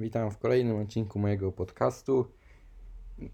Witam 0.00 0.30
w 0.30 0.38
kolejnym 0.38 0.76
odcinku 0.76 1.18
mojego 1.18 1.52
podcastu. 1.52 2.26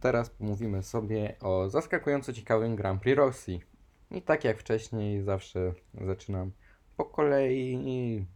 Teraz 0.01 0.31
pomówimy 0.31 0.83
sobie 0.83 1.37
o 1.41 1.71
zaskakująco 1.71 2.33
ciekawym 2.33 2.77
Grand 2.77 3.03
Prix 3.03 3.17
Rosji. 3.17 3.63
I 4.11 4.23
tak 4.23 4.45
jak 4.45 4.59
wcześniej, 4.59 5.23
zawsze 5.23 5.75
zaczynam 6.07 6.53
po 6.97 7.05
kolei 7.05 7.75
i 7.87 8.27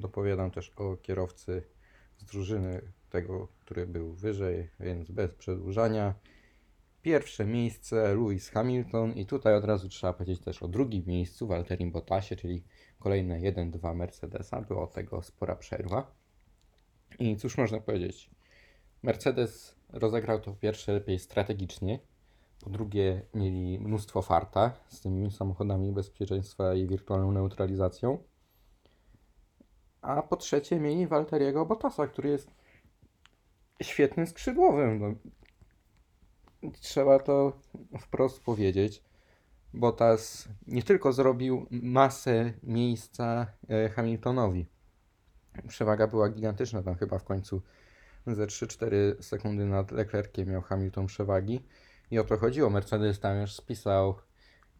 dopowiadam 0.00 0.50
też 0.50 0.72
o 0.76 0.96
kierowcy 0.96 1.62
z 2.16 2.24
drużyny 2.24 2.80
tego, 3.10 3.48
który 3.60 3.86
był 3.86 4.14
wyżej, 4.14 4.70
więc 4.80 5.10
bez 5.10 5.34
przedłużania. 5.34 6.14
Pierwsze 7.02 7.44
miejsce 7.44 8.14
Lewis 8.14 8.48
Hamilton 8.48 9.12
i 9.12 9.26
tutaj 9.26 9.54
od 9.54 9.64
razu 9.64 9.88
trzeba 9.88 10.12
powiedzieć 10.12 10.40
też 10.40 10.62
o 10.62 10.68
drugim 10.68 11.06
miejscu 11.06 11.46
Walterim 11.46 11.90
Bottasie, 11.90 12.36
czyli 12.36 12.64
kolejne 12.98 13.40
1-2 13.40 13.94
Mercedesa. 13.94 14.60
Było 14.60 14.86
tego 14.86 15.22
spora 15.22 15.56
przerwa. 15.56 16.23
I 17.18 17.36
cóż 17.36 17.58
można 17.58 17.80
powiedzieć? 17.80 18.30
Mercedes 19.02 19.76
rozegrał 19.92 20.40
to 20.40 20.50
po 20.50 20.56
pierwsze 20.56 20.92
lepiej 20.92 21.18
strategicznie, 21.18 21.98
po 22.64 22.70
drugie 22.70 23.22
mieli 23.34 23.78
mnóstwo 23.78 24.22
farta 24.22 24.72
z 24.88 25.00
tymi 25.00 25.30
samochodami 25.30 25.92
bezpieczeństwa 25.92 26.74
i 26.74 26.86
wirtualną 26.86 27.32
neutralizacją, 27.32 28.18
a 30.04 30.22
po 30.22 30.36
trzecie 30.36 30.80
mieli 30.80 31.06
Walteriego 31.06 31.66
Bottasa, 31.66 32.06
który 32.06 32.28
jest 32.28 32.50
świetnym 33.82 34.26
skrzydłowym. 34.26 34.98
No. 34.98 35.14
Trzeba 36.80 37.18
to 37.18 37.52
wprost 38.00 38.42
powiedzieć. 38.42 39.02
Bottas 39.74 40.48
nie 40.66 40.82
tylko 40.82 41.12
zrobił 41.12 41.66
masę 41.70 42.52
miejsca 42.62 43.46
e, 43.68 43.88
Hamiltonowi, 43.88 44.66
przewaga 45.68 46.06
była 46.06 46.28
gigantyczna, 46.28 46.82
tam 46.82 46.94
chyba 46.94 47.18
w 47.18 47.24
końcu 47.24 47.62
ze 48.26 48.46
3-4 48.46 49.22
sekundy 49.22 49.66
nad 49.66 49.90
Leclerciem 49.92 50.48
miał 50.48 50.62
Hamilton 50.62 51.06
przewagi. 51.06 51.64
I 52.10 52.18
o 52.18 52.24
to 52.24 52.38
chodziło. 52.38 52.70
Mercedes 52.70 53.20
tam 53.20 53.40
już 53.40 53.54
spisał 53.54 54.14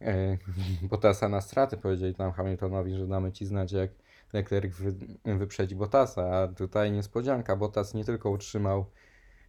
e, 0.01 0.39
Bottasa 0.91 1.29
na 1.29 1.41
straty, 1.41 1.77
powiedzieli 1.77 2.15
tam 2.15 2.33
Hamiltonowi, 2.33 2.95
że 2.95 3.07
damy 3.07 3.33
ci 3.33 3.47
znać 3.47 3.73
jak 3.73 3.91
Leclerc 4.33 4.75
wy, 4.75 4.95
wyprzedzi 5.25 5.77
Bottasa, 5.77 6.37
a 6.37 6.49
tutaj 6.49 6.93
niespodzianka, 6.93 7.57
Bottas 7.57 7.95
nie 7.95 8.05
tylko 8.05 8.31
utrzymał 8.31 8.87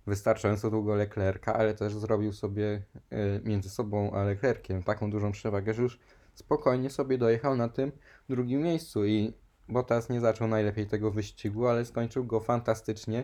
wystarczająco 0.07 0.71
długo 0.71 0.95
Leclerca, 0.95 1.53
ale 1.53 1.73
też 1.73 1.93
zrobił 1.93 2.33
sobie 2.33 2.81
e, 3.09 3.39
między 3.43 3.69
sobą 3.69 4.11
a 4.11 4.23
Leclerciem 4.23 4.83
taką 4.83 5.11
dużą 5.11 5.31
przewagę, 5.31 5.73
że 5.73 5.81
już 5.81 5.99
spokojnie 6.33 6.89
sobie 6.89 7.17
dojechał 7.17 7.55
na 7.55 7.69
tym 7.69 7.91
drugim 8.29 8.61
miejscu. 8.61 9.05
I 9.05 9.33
Bottas 9.69 10.09
nie 10.09 10.19
zaczął 10.19 10.47
najlepiej 10.47 10.87
tego 10.87 11.11
wyścigu, 11.11 11.67
ale 11.67 11.85
skończył 11.85 12.25
go 12.25 12.39
fantastycznie 12.39 13.23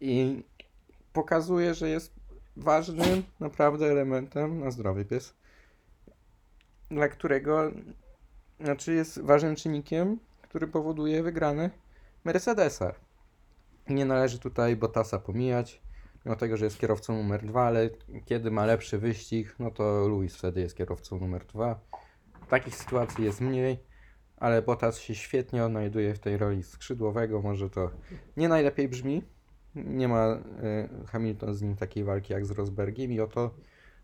i 0.00 0.44
pokazuje, 1.12 1.74
że 1.74 1.88
jest 1.88 2.14
ważnym 2.56 3.22
naprawdę 3.40 3.90
elementem 3.90 4.60
na 4.60 4.70
zdrowy 4.70 5.04
pies, 5.04 5.34
dla 6.90 7.08
którego, 7.08 7.70
znaczy 8.60 8.94
jest 8.94 9.20
ważnym 9.20 9.56
czynnikiem, 9.56 10.18
który 10.42 10.66
powoduje 10.66 11.22
wygrane 11.22 11.70
Mercedesa. 12.24 12.94
Nie 13.88 14.04
należy 14.04 14.38
tutaj 14.38 14.76
Bottasa 14.76 15.18
pomijać, 15.18 15.82
mimo 16.24 16.36
tego, 16.36 16.56
że 16.56 16.64
jest 16.64 16.78
kierowcą 16.78 17.16
numer 17.16 17.46
dwa, 17.46 17.66
ale 17.66 17.90
kiedy 18.24 18.50
ma 18.50 18.66
lepszy 18.66 18.98
wyścig, 18.98 19.54
no 19.58 19.70
to 19.70 20.08
Luis 20.08 20.36
wtedy 20.36 20.60
jest 20.60 20.76
kierowcą 20.76 21.18
numer 21.18 21.46
dwa. 21.46 21.80
Takich 22.48 22.76
sytuacji 22.76 23.24
jest 23.24 23.40
mniej 23.40 23.87
ale 24.40 24.62
Bottas 24.62 24.98
się 24.98 25.14
świetnie 25.14 25.64
odnajduje 25.64 26.14
w 26.14 26.18
tej 26.18 26.36
roli 26.36 26.62
skrzydłowego. 26.62 27.42
Może 27.42 27.70
to 27.70 27.90
nie 28.36 28.48
najlepiej 28.48 28.88
brzmi. 28.88 29.22
Nie 29.74 30.08
ma 30.08 30.34
y, 31.02 31.06
Hamilton 31.06 31.54
z 31.54 31.62
nim 31.62 31.76
takiej 31.76 32.04
walki 32.04 32.32
jak 32.32 32.46
z 32.46 32.50
Rosbergiem 32.50 33.12
i 33.12 33.20
o 33.20 33.26
to 33.26 33.54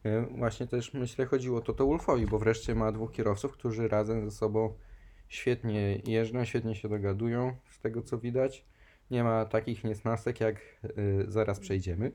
y, 0.06 0.26
właśnie 0.38 0.66
też 0.66 0.94
myślę 0.94 1.26
chodziło 1.26 1.60
to 1.60 1.72
to 1.72 1.86
Wolfowi, 1.86 2.26
bo 2.26 2.38
wreszcie 2.38 2.74
ma 2.74 2.92
dwóch 2.92 3.12
kierowców, 3.12 3.52
którzy 3.52 3.88
razem 3.88 4.24
ze 4.24 4.30
sobą 4.30 4.74
świetnie 5.28 5.96
jeżdżą, 6.06 6.44
świetnie 6.44 6.74
się 6.74 6.88
dogadują, 6.88 7.56
z 7.70 7.80
tego 7.80 8.02
co 8.02 8.18
widać. 8.18 8.64
Nie 9.10 9.24
ma 9.24 9.44
takich 9.44 9.84
niesnasek 9.84 10.40
jak 10.40 10.56
y, 10.98 11.24
zaraz 11.28 11.60
przejdziemy, 11.60 12.12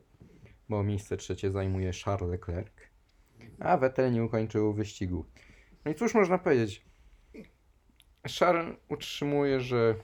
bo 0.69 0.83
miejsce 0.83 1.17
trzecie 1.17 1.51
zajmuje 1.51 1.91
Charles 2.05 2.31
Leclerc, 2.31 2.73
a 3.59 3.77
Vettel 3.77 4.13
nie 4.13 4.23
ukończył 4.23 4.73
wyścigu. 4.73 5.25
No 5.85 5.91
i 5.91 5.95
cóż 5.95 6.13
można 6.13 6.37
powiedzieć? 6.37 6.88
Sharon 8.29 8.75
utrzymuje, 8.89 9.59
że. 9.61 9.95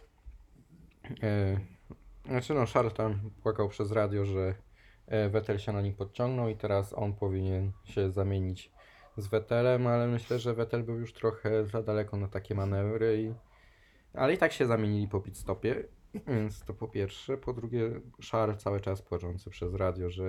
E, 1.23 1.59
znaczy, 2.25 2.53
no, 2.53 2.67
Sharon 2.67 2.91
tam 2.91 3.31
płakał 3.43 3.69
przez 3.69 3.91
radio, 3.91 4.25
że 4.25 4.55
e, 5.07 5.29
Vettel 5.29 5.59
się 5.59 5.71
na 5.71 5.81
nim 5.81 5.93
podciągnął 5.93 6.49
i 6.49 6.55
teraz 6.55 6.93
on 6.93 7.13
powinien 7.13 7.71
się 7.83 8.11
zamienić 8.11 8.71
z 9.17 9.27
Vettelem, 9.27 9.87
ale 9.87 10.07
myślę, 10.07 10.39
że 10.39 10.53
Vettel 10.53 10.83
był 10.83 10.99
już 10.99 11.13
trochę 11.13 11.65
za 11.65 11.83
daleko 11.83 12.17
na 12.17 12.27
takie 12.27 12.55
manewry. 12.55 13.23
I... 13.23 13.33
Ale 14.17 14.33
i 14.33 14.37
tak 14.37 14.51
się 14.51 14.65
zamienili 14.65 15.07
po 15.07 15.21
pit 15.21 15.37
stopie, 15.37 15.83
więc 16.27 16.65
to 16.65 16.73
po 16.73 16.87
pierwsze. 16.87 17.37
Po 17.37 17.53
drugie, 17.53 18.01
Szar 18.19 18.57
cały 18.57 18.81
czas 18.81 19.01
płaczący 19.01 19.49
przez 19.49 19.73
radio, 19.73 20.09
że 20.09 20.25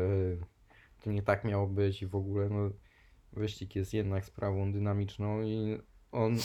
to 1.03 1.11
nie 1.11 1.23
tak 1.23 1.45
miało 1.45 1.67
być 1.67 2.03
i 2.03 2.07
w 2.07 2.15
ogóle 2.15 2.49
no, 2.49 2.71
wyścig 3.33 3.77
jest 3.77 3.95
jednak 3.95 4.25
sprawą 4.25 4.73
dynamiczną 4.73 5.43
i 5.43 5.79
on 6.13 6.37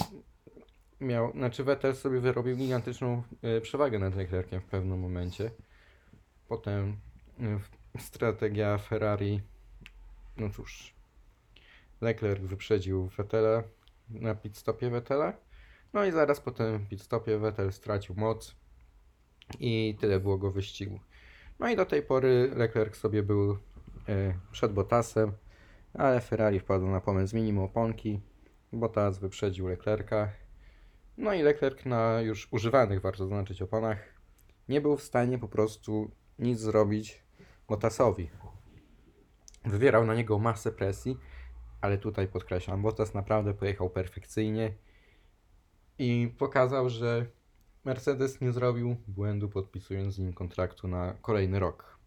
miał, 1.01 1.31
znaczy 1.31 1.63
Vettel 1.63 1.95
sobie 1.95 2.19
wyrobił 2.19 2.57
gigantyczną 2.57 3.23
e, 3.41 3.61
przewagę 3.61 3.99
nad 3.99 4.15
Leclerciem 4.15 4.61
w 4.61 4.65
pewnym 4.65 4.99
momencie. 4.99 5.51
Potem 6.47 6.97
e, 7.39 7.59
strategia 7.99 8.77
Ferrari, 8.77 9.41
no 10.37 10.49
cóż, 10.49 10.93
Leclerc 12.01 12.41
wyprzedził 12.41 13.07
Vettela 13.07 13.63
na 14.09 14.35
pit 14.35 14.57
stopie 14.57 14.89
Vettela. 14.89 15.33
No 15.93 16.05
i 16.05 16.11
zaraz 16.11 16.41
po 16.41 16.51
tym 16.51 16.85
pit 16.85 17.01
stopie 17.01 17.37
Vettel 17.37 17.73
stracił 17.73 18.15
moc 18.15 18.55
i 19.59 19.97
tyle 19.99 20.19
było 20.19 20.37
go 20.37 20.51
wyścigu. 20.51 20.99
No 21.59 21.69
i 21.69 21.75
do 21.75 21.85
tej 21.85 22.01
pory 22.01 22.51
Leclerc 22.55 22.95
sobie 22.95 23.23
był 23.23 23.57
e, 24.09 24.33
przed 24.51 24.73
Bottasem, 24.73 25.31
ale 25.93 26.21
Ferrari 26.21 26.59
wpadł 26.59 26.87
na 26.87 27.01
pomysł, 27.01 27.31
zmienił 27.31 27.63
oponki. 27.63 28.21
Bottas 28.73 29.19
wyprzedził 29.19 29.67
Leclerca 29.67 30.29
no 31.21 31.33
i 31.33 31.41
Leclerc 31.41 31.85
na 31.85 32.21
już 32.21 32.47
używanych, 32.51 33.01
warto 33.01 33.23
zaznaczyć, 33.23 33.61
oponach 33.61 33.97
nie 34.69 34.81
był 34.81 34.97
w 34.97 35.03
stanie 35.03 35.39
po 35.39 35.47
prostu 35.47 36.11
nic 36.39 36.59
zrobić 36.59 37.23
Bottasowi. 37.67 38.29
Wywierał 39.65 40.05
na 40.05 40.15
niego 40.15 40.39
masę 40.39 40.71
presji, 40.71 41.17
ale 41.81 41.97
tutaj 41.97 42.27
podkreślam, 42.27 42.81
Bottas 42.81 43.13
naprawdę 43.13 43.53
pojechał 43.53 43.89
perfekcyjnie 43.89 44.73
i 45.99 46.33
pokazał, 46.37 46.89
że 46.89 47.25
Mercedes 47.85 48.41
nie 48.41 48.51
zrobił 48.51 48.95
błędu 49.07 49.49
podpisując 49.49 50.13
z 50.13 50.19
nim 50.19 50.33
kontraktu 50.33 50.87
na 50.87 51.13
kolejny 51.21 51.59
rok. 51.59 51.97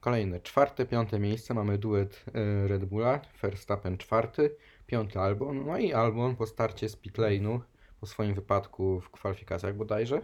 Kolejne, 0.00 0.40
czwarte, 0.40 0.86
piąte 0.86 1.18
miejsce 1.18 1.54
mamy 1.54 1.78
duet 1.78 2.24
e, 2.34 2.68
Red 2.68 2.84
Bulla, 2.84 3.20
Verstappen 3.42 3.98
czwarty, 3.98 4.56
piąty 4.90 5.20
Albon, 5.20 5.66
no 5.66 5.78
i 5.78 5.92
Albon 5.92 6.36
po 6.36 6.46
starcie 6.46 6.88
z 6.88 6.96
pitlane'u, 6.96 7.60
po 8.00 8.06
swoim 8.06 8.34
wypadku 8.34 9.00
w 9.00 9.10
kwalifikacjach 9.10 9.76
bodajże. 9.76 10.20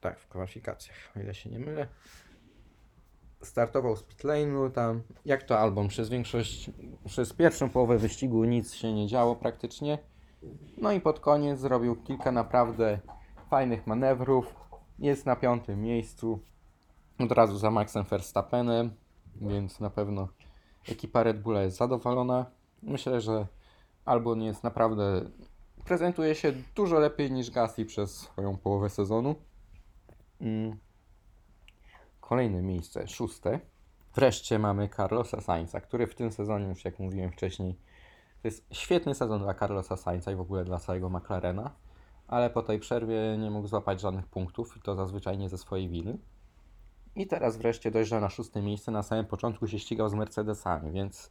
Tak, 0.00 0.20
w 0.20 0.28
kwalifikacjach, 0.28 0.96
o 1.16 1.20
ile 1.20 1.34
się 1.34 1.50
nie 1.50 1.58
mylę. 1.58 1.88
Startował 3.42 3.96
z 3.96 4.04
pitlane'u, 4.04 4.70
tam 4.70 5.02
jak 5.24 5.42
to 5.42 5.58
Albon, 5.58 5.88
przez 5.88 6.08
większość, 6.08 6.70
przez 7.04 7.32
pierwszą 7.32 7.70
połowę 7.70 7.98
wyścigu 7.98 8.44
nic 8.44 8.74
się 8.74 8.92
nie 8.92 9.06
działo 9.06 9.36
praktycznie. 9.36 9.98
No 10.78 10.92
i 10.92 11.00
pod 11.00 11.20
koniec 11.20 11.60
zrobił 11.60 11.96
kilka 11.96 12.32
naprawdę 12.32 12.98
fajnych 13.50 13.86
manewrów. 13.86 14.54
Jest 14.98 15.26
na 15.26 15.36
piątym 15.36 15.82
miejscu, 15.82 16.40
od 17.18 17.32
razu 17.32 17.58
za 17.58 17.70
Maxem 17.70 18.04
Verstappenem, 18.04 18.90
więc 19.36 19.80
na 19.80 19.90
pewno 19.90 20.28
ekipa 20.88 21.22
Red 21.22 21.42
Bulla 21.42 21.62
jest 21.62 21.76
zadowolona. 21.76 22.46
Myślę, 22.82 23.20
że 23.20 23.46
Albon 24.04 24.42
jest 24.42 24.64
naprawdę. 24.64 25.30
prezentuje 25.84 26.34
się 26.34 26.52
dużo 26.74 26.98
lepiej 26.98 27.32
niż 27.32 27.50
Gasly 27.50 27.84
przez 27.84 28.16
swoją 28.16 28.56
połowę 28.56 28.90
sezonu. 28.90 29.34
Mm. 30.40 30.76
Kolejne 32.20 32.62
miejsce, 32.62 33.08
szóste. 33.08 33.60
Wreszcie 34.14 34.58
mamy 34.58 34.88
Carlosa 34.88 35.40
Sainza, 35.40 35.80
który 35.80 36.06
w 36.06 36.14
tym 36.14 36.32
sezonie, 36.32 36.66
już 36.66 36.84
jak 36.84 36.98
mówiłem 36.98 37.32
wcześniej, 37.32 37.74
to 38.42 38.48
jest 38.48 38.66
świetny 38.70 39.14
sezon 39.14 39.42
dla 39.42 39.54
Carlosa 39.54 39.96
Sainza 39.96 40.32
i 40.32 40.36
w 40.36 40.40
ogóle 40.40 40.64
dla 40.64 40.78
całego 40.78 41.10
McLarena, 41.10 41.70
ale 42.28 42.50
po 42.50 42.62
tej 42.62 42.78
przerwie 42.78 43.36
nie 43.38 43.50
mógł 43.50 43.68
złapać 43.68 44.00
żadnych 44.00 44.26
punktów 44.26 44.76
i 44.76 44.80
to 44.80 44.94
zazwyczaj 44.94 45.38
nie 45.38 45.48
ze 45.48 45.58
swojej 45.58 45.88
winy. 45.88 46.18
I 47.16 47.26
teraz 47.26 47.56
wreszcie 47.56 47.90
dojrzał 47.90 48.20
na 48.20 48.30
szóste 48.30 48.62
miejsce. 48.62 48.92
Na 48.92 49.02
samym 49.02 49.26
początku 49.26 49.66
się 49.66 49.78
ścigał 49.78 50.08
z 50.08 50.14
Mercedesami, 50.14 50.92
więc 50.92 51.30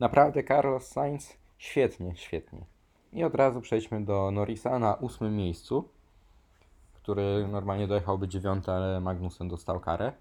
naprawdę 0.00 0.44
Carlos 0.44 0.86
Sainz 0.86 1.36
świetnie, 1.58 2.16
świetnie. 2.16 2.66
I 3.12 3.24
od 3.24 3.34
razu 3.34 3.60
przejdźmy 3.60 4.04
do 4.04 4.30
Norrisa 4.30 4.78
na 4.78 4.94
ósmym 4.94 5.36
miejscu, 5.36 5.88
który 6.92 7.48
normalnie 7.48 7.86
dojechałby 7.86 8.28
dziewiąty, 8.28 8.72
ale 8.72 9.00
Magnussen 9.00 9.48
dostał 9.48 9.80
karę. 9.80 10.12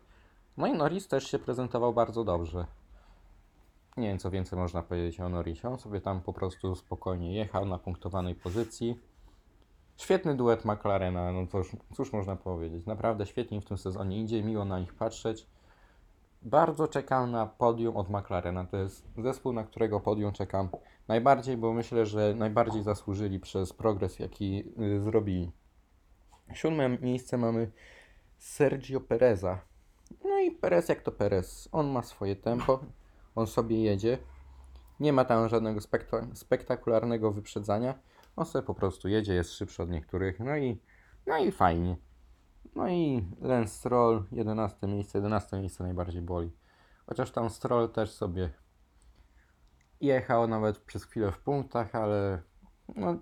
No 0.58 0.68
i 0.68 0.74
Norris 0.74 1.08
też 1.08 1.32
się 1.32 1.40
prezentował 1.40 1.94
bardzo 1.94 2.24
dobrze. 2.24 2.66
Nie 3.98 4.08
wiem, 4.08 4.20
co 4.20 4.32
więcej 4.32 4.60
można 4.60 4.84
powiedzieć 4.84 5.20
o 5.20 5.30
Norrisie. 5.30 5.70
On 5.70 5.78
sobie 5.78 6.02
tam 6.02 6.22
po 6.22 6.34
prostu 6.34 6.76
spokojnie 6.76 7.36
jechał 7.36 7.66
na 7.66 7.78
punktowanej 7.78 8.36
pozycji. 8.36 9.00
Świetny 9.98 10.36
duet 10.36 10.66
McLarena, 10.66 11.32
no 11.32 11.48
cóż, 11.48 11.76
cóż 11.94 12.14
można 12.14 12.36
powiedzieć. 12.36 12.86
Naprawdę 12.86 13.26
świetnie 13.26 13.62
w 13.62 13.66
tym 13.66 13.78
sezonie 13.78 14.22
idzie, 14.22 14.44
miło 14.44 14.66
na 14.66 14.80
nich 14.80 14.94
patrzeć. 14.94 15.48
Bardzo 16.46 16.88
czekam 16.88 17.32
na 17.32 17.46
podium 17.46 17.98
od 17.98 18.10
McLarena. 18.10 18.66
To 18.66 18.78
jest 18.78 19.08
zespół, 19.18 19.54
na 19.54 19.64
którego 19.64 20.00
podium 20.00 20.32
czekam 20.32 20.70
najbardziej, 21.08 21.58
bo 21.58 21.74
myślę, 21.74 22.06
że 22.06 22.34
najbardziej 22.36 22.84
zasłużyli 22.84 23.40
przez 23.40 23.74
progres, 23.74 24.20
jaki 24.20 24.64
y, 24.82 25.02
zrobili. 25.02 25.52
Siódme 26.54 26.90
miejsce 26.90 27.38
mamy 27.38 27.72
Sergio 28.38 29.02
Pereza. 29.02 29.62
No 30.24 30.40
i 30.40 30.52
Perez 30.52 30.90
jak 30.90 31.02
to 31.02 31.12
Perez. 31.12 31.70
On 31.72 31.88
ma 31.92 32.04
swoje 32.04 32.36
tempo, 32.36 32.80
on 33.36 33.48
sobie 33.48 33.82
jedzie. 33.84 34.18
Nie 35.00 35.14
ma 35.14 35.26
tam 35.26 35.50
żadnego 35.50 35.80
spekta- 35.80 36.36
spektakularnego 36.36 37.32
wyprzedzania. 37.32 38.00
On 38.36 38.46
sobie 38.46 38.66
po 38.66 38.74
prostu 38.74 39.08
jedzie, 39.08 39.34
jest 39.34 39.54
szybszy 39.54 39.84
od 39.84 39.90
niektórych. 39.90 40.40
No 40.40 40.58
i, 40.58 40.80
no 41.28 41.38
i 41.38 41.52
fajnie. 41.52 41.98
No 42.76 42.90
i 42.90 43.28
Lance 43.42 43.74
Stroll, 43.74 44.24
11 44.32 44.88
miejsce, 44.88 45.18
11 45.18 45.60
miejsce 45.60 45.84
najbardziej 45.84 46.22
boli. 46.22 46.52
Chociaż 47.06 47.32
tam 47.32 47.50
Stroll 47.50 47.90
też 47.90 48.12
sobie 48.12 48.50
jechał 50.02 50.48
nawet 50.48 50.78
przez 50.78 51.04
chwilę 51.04 51.32
w 51.32 51.40
punktach, 51.40 51.96
ale 51.96 52.42
no, 52.96 53.16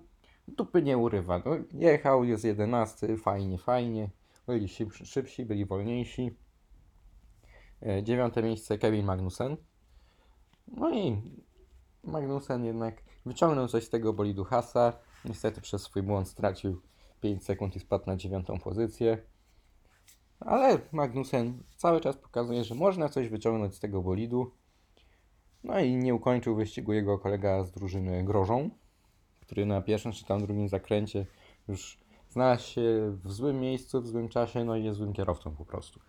dupy 0.48 0.82
nie 0.82 0.98
urywa. 0.98 1.42
No, 1.44 1.50
jechał, 1.72 2.24
jest 2.24 2.44
11, 2.44 3.16
fajnie, 3.16 3.58
fajnie. 3.58 4.10
Byli 4.46 4.68
szybsi, 4.68 5.06
szybsi 5.06 5.46
byli 5.46 5.66
wolniejsi. 5.66 6.36
E, 7.86 8.02
Dziewiąte 8.02 8.42
miejsce 8.42 8.78
Kevin 8.78 9.06
Magnussen. 9.06 9.56
No 10.68 10.90
i 10.90 11.22
Magnussen 12.04 12.64
jednak 12.64 13.02
wyciągnął 13.26 13.68
coś 13.68 13.84
z 13.84 13.90
tego 13.90 14.12
bolidu 14.12 14.44
Hasa. 14.44 14.92
Niestety 15.24 15.60
przez 15.60 15.82
swój 15.82 16.02
błąd 16.02 16.28
stracił 16.28 16.80
5 17.20 17.44
sekund 17.44 17.76
i 17.76 17.80
spadł 17.80 18.06
na 18.06 18.16
dziewiątą 18.16 18.58
pozycję. 18.58 19.18
Ale 20.40 20.78
Magnussen 20.92 21.62
cały 21.76 22.00
czas 22.00 22.16
pokazuje, 22.16 22.64
że 22.64 22.74
można 22.74 23.08
coś 23.08 23.28
wyciągnąć 23.28 23.74
z 23.74 23.80
tego 23.80 24.02
bolidu. 24.02 24.50
No 25.64 25.80
i 25.80 25.96
nie 25.96 26.14
ukończył 26.14 26.56
wyścigu 26.56 26.92
jego 26.92 27.18
kolega 27.18 27.64
z 27.64 27.72
drużyny 27.72 28.24
Grożą, 28.24 28.70
który 29.40 29.66
na 29.66 29.82
pierwszym 29.82 30.12
czy 30.12 30.24
tam 30.24 30.40
drugim 30.40 30.68
zakręcie 30.68 31.26
już 31.68 31.98
znalazł 32.30 32.66
się 32.66 32.82
w 33.24 33.32
złym 33.32 33.60
miejscu, 33.60 34.02
w 34.02 34.08
złym 34.08 34.28
czasie, 34.28 34.64
no 34.64 34.76
i 34.76 34.84
jest 34.84 34.98
złym 34.98 35.12
kierowcą 35.12 35.56
po 35.56 35.64
prostu. 35.64 36.00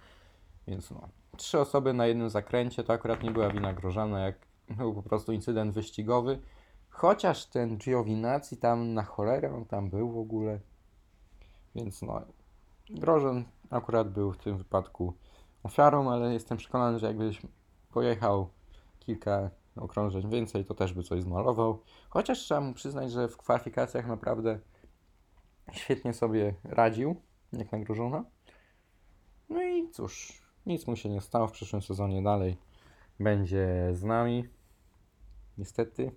Więc 0.67 0.91
no, 0.91 1.09
trzy 1.37 1.59
osoby 1.59 1.93
na 1.93 2.07
jednym 2.07 2.29
zakręcie 2.29 2.83
to 2.83 2.93
akurat 2.93 3.23
nie 3.23 3.31
była 3.31 3.49
wina 3.49 3.73
Grożana, 3.73 4.19
jak 4.19 4.35
był 4.69 4.93
po 4.93 5.03
prostu 5.03 5.31
incydent 5.31 5.73
wyścigowy. 5.73 6.39
Chociaż 6.89 7.45
ten 7.45 7.77
Giovinazzi 7.77 8.57
tam 8.57 8.93
na 8.93 9.03
cholerę 9.03 9.65
tam 9.69 9.89
był 9.89 10.11
w 10.11 10.17
ogóle. 10.17 10.59
Więc 11.75 12.01
no, 12.01 12.21
Grożen 12.89 13.45
akurat 13.69 14.09
był 14.09 14.31
w 14.31 14.37
tym 14.37 14.57
wypadku 14.57 15.13
ofiarą, 15.63 16.11
ale 16.11 16.33
jestem 16.33 16.57
przekonany, 16.57 16.99
że 16.99 17.07
jakbyś 17.07 17.41
pojechał 17.89 18.49
kilka 18.99 19.49
okrążeń 19.75 20.29
więcej, 20.29 20.65
to 20.65 20.73
też 20.73 20.93
by 20.93 21.03
coś 21.03 21.21
zmalował. 21.21 21.81
Chociaż 22.09 22.39
trzeba 22.39 22.61
mu 22.61 22.73
przyznać, 22.73 23.11
że 23.11 23.27
w 23.27 23.37
kwalifikacjach 23.37 24.07
naprawdę 24.07 24.59
świetnie 25.71 26.13
sobie 26.13 26.55
radził, 26.63 27.15
jak 27.53 27.71
na 27.71 27.79
Grożona. 27.79 28.25
No 29.49 29.63
i 29.63 29.89
cóż, 29.89 30.41
nic 30.65 30.87
mu 30.87 30.95
się 30.95 31.09
nie 31.09 31.21
stało 31.21 31.47
w 31.47 31.51
przyszłym 31.51 31.81
sezonie 31.81 32.23
dalej. 32.23 32.57
Będzie 33.19 33.89
z 33.93 34.03
nami. 34.03 34.47
Niestety. 35.57 36.11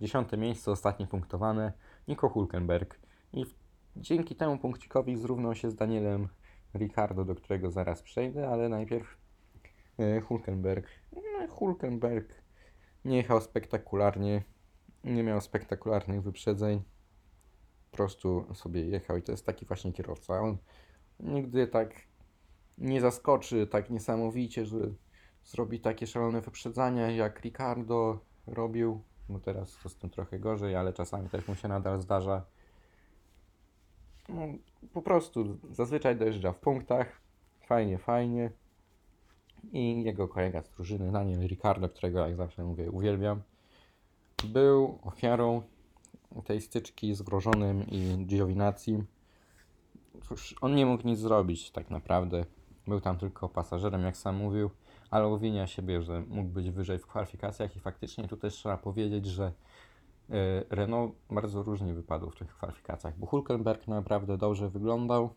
Dziesiąte 0.00 0.36
miejsce, 0.36 0.70
ostatnie 0.70 1.06
punktowane. 1.06 1.72
Nico 2.08 2.28
Hulkenberg. 2.28 3.00
I 3.32 3.44
w, 3.44 3.54
dzięki 3.96 4.36
temu 4.36 4.58
punkcikowi 4.58 5.16
zrównał 5.16 5.54
się 5.54 5.70
z 5.70 5.74
Danielem 5.74 6.28
Ricardo, 6.74 7.24
do 7.24 7.34
którego 7.34 7.70
zaraz 7.70 8.02
przejdę, 8.02 8.48
ale 8.48 8.68
najpierw 8.68 9.16
e, 9.98 10.20
Hulkenberg. 10.20 10.86
No, 11.12 11.48
Hulkenberg 11.48 12.34
nie 13.04 13.16
jechał 13.16 13.40
spektakularnie. 13.40 14.42
Nie 15.04 15.22
miał 15.22 15.40
spektakularnych 15.40 16.22
wyprzedzeń. 16.22 16.82
Po 17.90 17.96
prostu 17.96 18.54
sobie 18.54 18.86
jechał 18.86 19.16
i 19.16 19.22
to 19.22 19.32
jest 19.32 19.46
taki 19.46 19.66
właśnie 19.66 19.92
kierowca. 19.92 20.40
On 20.40 20.58
nigdy 21.20 21.66
tak 21.66 21.94
nie 22.78 23.00
zaskoczy 23.00 23.66
tak 23.66 23.90
niesamowicie, 23.90 24.66
że 24.66 24.76
zrobi 25.44 25.80
takie 25.80 26.06
szalone 26.06 26.40
wyprzedzania 26.40 27.10
jak 27.10 27.40
Ricardo 27.40 28.20
robił. 28.46 29.02
No 29.28 29.38
teraz 29.38 29.78
to 29.82 29.88
z 29.88 29.96
tym 29.96 30.10
trochę 30.10 30.38
gorzej, 30.38 30.76
ale 30.76 30.92
czasami 30.92 31.28
też 31.28 31.48
mu 31.48 31.54
się 31.54 31.68
nadal 31.68 32.00
zdarza. 32.00 32.46
No, 34.28 34.42
po 34.92 35.02
prostu 35.02 35.58
zazwyczaj 35.70 36.16
dojeżdża 36.16 36.52
w 36.52 36.58
punktach. 36.58 37.20
Fajnie, 37.60 37.98
fajnie. 37.98 38.50
I 39.72 40.02
jego 40.04 40.28
kolega 40.28 40.62
z 40.62 40.70
drużyny, 40.70 41.12
Daniel 41.12 41.46
Ricardo, 41.46 41.88
którego 41.88 42.26
jak 42.26 42.36
zawsze 42.36 42.64
mówię, 42.64 42.90
uwielbiam, 42.90 43.42
był 44.44 44.98
ofiarą 45.02 45.62
tej 46.44 46.60
styczki 46.60 47.14
z 47.14 47.22
Grożonym 47.22 47.86
i 47.90 48.26
Giovinazzi. 48.26 49.02
Cóż, 50.22 50.54
on 50.60 50.74
nie 50.74 50.86
mógł 50.86 51.06
nic 51.06 51.18
zrobić 51.18 51.70
tak 51.70 51.90
naprawdę. 51.90 52.44
Był 52.86 53.00
tam 53.00 53.18
tylko 53.18 53.48
pasażerem, 53.48 54.02
jak 54.02 54.16
sam 54.16 54.36
mówił, 54.36 54.70
ale 55.10 55.28
uwinia 55.28 55.66
siebie, 55.66 56.02
że 56.02 56.20
mógł 56.20 56.50
być 56.50 56.70
wyżej 56.70 56.98
w 56.98 57.06
kwalifikacjach 57.06 57.76
i 57.76 57.80
faktycznie 57.80 58.28
tu 58.28 58.36
też 58.36 58.54
trzeba 58.54 58.76
powiedzieć, 58.76 59.26
że 59.26 59.52
Renault 60.70 61.14
bardzo 61.30 61.62
różnie 61.62 61.94
wypadł 61.94 62.30
w 62.30 62.36
tych 62.36 62.54
kwalifikacjach, 62.54 63.18
bo 63.18 63.26
Hulkenberg 63.26 63.88
naprawdę 63.88 64.38
dobrze 64.38 64.68
wyglądał, 64.68 65.30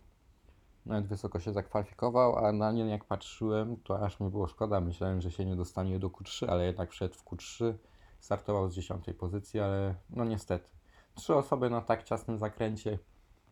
nawet 0.86 1.08
wysoko 1.08 1.40
się 1.40 1.54
zakwalifikował, 1.54 2.46
a 2.46 2.52
na 2.52 2.72
nie 2.72 2.86
jak 2.86 3.06
patrzyłem, 3.06 3.78
to 3.84 4.06
aż 4.06 4.20
mi 4.20 4.30
było 4.30 4.48
szkoda, 4.48 4.82
myślałem, 4.82 5.22
że 5.22 5.32
się 5.32 5.46
nie 5.46 5.56
dostanie 5.56 6.00
do 6.00 6.10
Q3, 6.10 6.46
ale 6.50 6.66
jednak 6.66 6.92
wszedł 6.92 7.16
w 7.16 7.26
Q3, 7.26 7.74
startował 8.20 8.70
z 8.70 8.76
dziesiątej 8.76 9.14
pozycji, 9.14 9.60
ale 9.60 9.96
no 10.10 10.26
niestety. 10.26 10.70
Trzy 11.16 11.36
osoby 11.36 11.70
na 11.70 11.82
tak 11.82 12.04
ciasnym 12.04 12.38
zakręcie, 12.38 13.00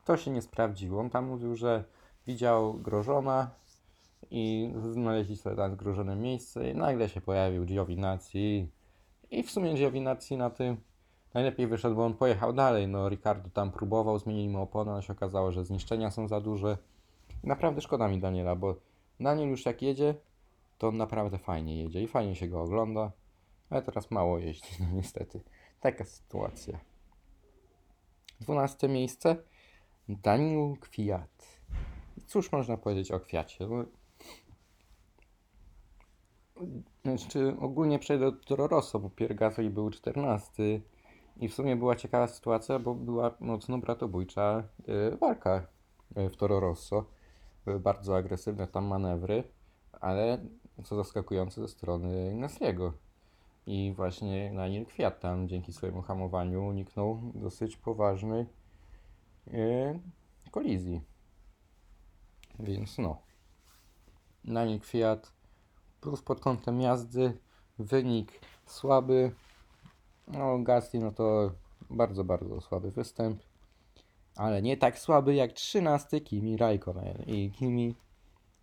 to 0.05 0.17
się 0.17 0.31
nie 0.31 0.41
sprawdziło. 0.41 1.01
On 1.01 1.09
tam 1.09 1.25
mówił, 1.25 1.55
że 1.55 1.83
widział 2.27 2.73
Grożona 2.73 3.51
i 4.31 4.73
znaleźli 4.91 5.37
sobie 5.37 5.55
tam 5.55 5.71
zgrożone 5.71 6.15
miejsce 6.15 6.71
i 6.71 6.75
nagle 6.75 7.09
się 7.09 7.21
pojawił 7.21 7.65
Giovinazzi 7.65 8.71
i 9.31 9.43
w 9.43 9.51
sumie 9.51 9.73
Giovinazzi 9.73 10.37
na 10.37 10.49
tym 10.49 10.77
najlepiej 11.33 11.67
wyszedł, 11.67 11.95
bo 11.95 12.05
on 12.05 12.13
pojechał 12.13 12.53
dalej. 12.53 12.87
No 12.87 13.09
Ricardo 13.09 13.49
tam 13.49 13.71
próbował, 13.71 14.19
zmienili 14.19 14.49
mu 14.49 14.61
oponę, 14.61 14.91
ale 14.91 15.01
się 15.03 15.13
okazało, 15.13 15.51
że 15.51 15.65
zniszczenia 15.65 16.11
są 16.11 16.27
za 16.27 16.41
duże. 16.41 16.77
Naprawdę 17.43 17.81
szkoda 17.81 18.07
mi 18.07 18.19
Daniela, 18.19 18.55
bo 18.55 18.75
Daniel 19.19 19.49
już 19.49 19.65
jak 19.65 19.81
jedzie, 19.81 20.15
to 20.77 20.87
on 20.87 20.97
naprawdę 20.97 21.37
fajnie 21.37 21.83
jedzie 21.83 22.01
i 22.01 22.07
fajnie 22.07 22.35
się 22.35 22.47
go 22.47 22.61
ogląda, 22.61 23.11
ale 23.69 23.81
teraz 23.81 24.11
mało 24.11 24.39
jeździ, 24.39 24.69
no 24.79 24.85
niestety. 24.93 25.41
Taka 25.79 26.05
sytuacja. 26.05 26.79
12 28.41 28.87
miejsce. 28.87 29.35
Daniel 30.09 30.77
Kwiat. 30.79 31.59
Cóż 32.27 32.51
można 32.51 32.77
powiedzieć 32.77 33.11
o 33.11 33.19
Kwiacie? 33.19 33.67
No, 33.67 33.85
znaczy, 37.03 37.55
ogólnie 37.59 37.99
przejdę 37.99 38.31
do 38.31 38.37
Toro 38.37 38.67
Rosso, 38.67 38.99
bo 38.99 39.09
Pierre 39.09 39.35
Gasly 39.35 39.69
był 39.69 39.89
14 39.89 40.81
i 41.39 41.47
w 41.47 41.53
sumie 41.53 41.75
była 41.75 41.95
ciekawa 41.95 42.27
sytuacja, 42.27 42.79
bo 42.79 42.95
była 42.95 43.35
mocno 43.39 43.77
bratobójcza 43.77 44.63
y, 45.13 45.17
walka 45.17 45.67
y, 46.17 46.29
w 46.29 46.37
Toro 46.37 46.59
Rosso. 46.59 47.05
Były 47.65 47.79
bardzo 47.79 48.17
agresywne 48.17 48.67
tam 48.67 48.85
manewry, 48.85 49.43
ale 49.91 50.45
co 50.83 50.95
zaskakujące 50.95 51.61
ze 51.61 51.67
strony 51.67 52.35
Nesliego. 52.35 52.93
I 53.65 53.93
właśnie 53.95 54.51
Daniel 54.55 54.85
Kwiat 54.85 55.19
tam 55.19 55.47
dzięki 55.47 55.73
swojemu 55.73 56.01
hamowaniu 56.01 56.67
uniknął 56.67 57.31
dosyć 57.35 57.77
poważnej 57.77 58.45
y, 59.47 59.99
kolizji. 60.51 61.01
Więc 62.59 62.97
no. 62.97 63.21
Daniel 64.45 64.79
Kwiat 64.79 65.33
plus 66.01 66.21
pod 66.21 66.39
kątem 66.39 66.81
jazdy 66.81 67.37
wynik 67.79 68.41
słaby. 68.65 69.31
No 70.29 70.59
Gasly 70.59 70.99
no 70.99 71.11
to 71.11 71.51
bardzo, 71.89 72.23
bardzo 72.23 72.61
słaby 72.61 72.91
występ. 72.91 73.39
Ale 74.35 74.61
nie 74.61 74.77
tak 74.77 74.99
słaby 74.99 75.35
jak 75.35 75.53
13 75.53 76.21
Kimi 76.21 76.57
Raikkonen. 76.57 77.23
I 77.27 77.51
Kimi, 77.51 77.95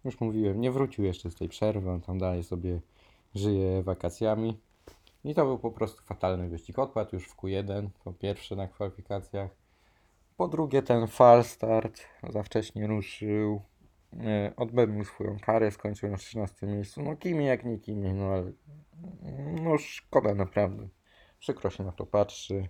już 0.05 0.21
mówiłem, 0.21 0.61
nie 0.61 0.71
wrócił 0.71 1.05
jeszcze 1.05 1.31
z 1.31 1.35
tej 1.35 1.49
przerwy, 1.49 1.91
on 1.91 2.01
tam 2.01 2.19
dalej 2.19 2.45
sobie 2.45 2.81
żyje 3.35 3.83
wakacjami. 3.83 4.57
I 5.25 5.35
to 5.35 5.45
był 5.45 5.59
po 5.59 5.71
prostu 5.71 6.03
fatalny 6.03 6.49
wyścig. 6.49 6.79
Odpadł 6.79 7.17
już 7.17 7.29
w 7.29 7.37
Q1, 7.37 7.89
po 8.05 8.13
pierwsze 8.13 8.57
na 8.57 8.69
kwalifikacjach. 8.69 9.51
Po 10.37 10.49
drugie, 10.49 10.83
ten 10.83 11.07
fal 11.07 11.45
start 11.45 12.01
za 12.33 12.43
wcześnie 12.43 12.87
ruszył. 12.87 13.61
E, 14.21 14.53
Odbył 14.57 15.05
swoją 15.05 15.39
karę, 15.39 15.71
skończył 15.71 16.11
na 16.11 16.17
13 16.17 16.67
miejscu. 16.67 17.03
No 17.03 17.17
kim 17.17 17.41
jak 17.41 17.65
nie 17.65 17.79
kim, 17.79 18.19
no 18.19 18.25
ale 18.25 18.53
no 19.63 19.79
szkoda 19.79 20.35
naprawdę. 20.35 20.89
Przykro 21.47 21.71
się 21.71 21.85
na 21.85 21.93
to 21.93 22.07
patrzy. 22.07 22.69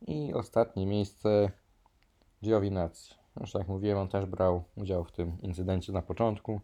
I 0.00 0.34
ostatnie 0.34 0.86
miejsce 0.86 1.50
Giovinazzi. 2.44 3.14
Już 3.40 3.54
jak 3.54 3.68
mówiłem, 3.68 3.98
on 3.98 4.08
też 4.08 4.26
brał 4.26 4.64
udział 4.76 5.04
w 5.04 5.12
tym 5.12 5.38
incydencie 5.40 5.92
na 5.92 6.02
początku. 6.02 6.60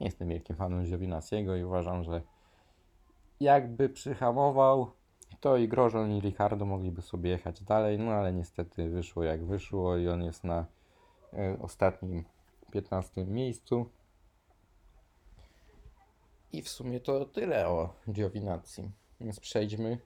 Nie 0.00 0.06
jestem 0.06 0.28
wielkim 0.28 0.56
fanem 0.56 0.84
Giovinazziego 0.84 1.56
i 1.56 1.64
uważam, 1.64 2.04
że 2.04 2.22
jakby 3.40 3.88
przyhamował, 3.88 4.90
to 5.40 5.56
i 5.56 5.68
Grożon 5.68 6.12
i 6.12 6.20
Ricardo 6.20 6.64
mogliby 6.64 7.02
sobie 7.02 7.30
jechać 7.30 7.62
dalej, 7.62 7.98
no 7.98 8.10
ale 8.12 8.32
niestety 8.32 8.88
wyszło 8.88 9.24
jak 9.24 9.44
wyszło 9.44 9.96
i 9.96 10.08
on 10.08 10.22
jest 10.22 10.44
na 10.44 10.66
e, 11.32 11.58
ostatnim 11.62 12.24
15 12.72 13.24
miejscu. 13.24 13.90
I 16.52 16.62
w 16.62 16.68
sumie 16.68 17.00
to 17.00 17.24
tyle 17.24 17.68
o 17.68 17.94
Giovinazzi. 18.12 18.90
Więc 19.20 19.40
przejdźmy 19.40 19.98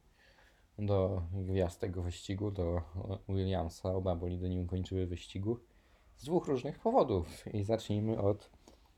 do 0.78 1.22
gwiazd 1.32 1.80
tego 1.80 2.02
wyścigu, 2.02 2.50
do 2.50 2.82
Williamsa. 3.28 3.94
Oba 3.94 4.16
bolidy 4.16 4.48
nie 4.48 4.60
ukończyły 4.60 5.06
wyścigu 5.06 5.58
z 6.16 6.24
dwóch 6.24 6.46
różnych 6.46 6.78
powodów. 6.78 7.46
I 7.54 7.64
zacznijmy 7.64 8.18
od 8.18 8.50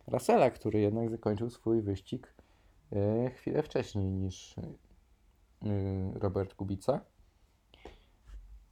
Russella, 0.07 0.51
który 0.51 0.81
jednak 0.81 1.11
zakończył 1.11 1.51
swój 1.51 1.83
wyścig 1.83 2.35
e, 2.93 3.31
chwilę 3.31 3.63
wcześniej 3.63 4.13
niż 4.13 4.59
e, 4.59 4.63
Robert 6.15 6.55
Kubica. 6.55 7.01